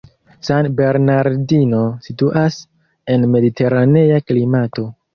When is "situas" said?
2.07-2.59